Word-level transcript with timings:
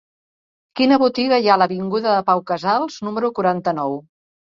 Quina 0.81 0.97
botiga 1.03 1.39
hi 1.45 1.51
ha 1.51 1.53
a 1.57 1.59
l'avinguda 1.63 2.17
de 2.17 2.25
Pau 2.33 2.45
Casals 2.55 3.01
número 3.11 3.35
quaranta-nou? 3.41 4.01